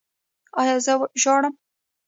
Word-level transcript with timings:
ایا 0.61 0.75
زه 0.85 0.93
ژاړم؟ 1.21 1.55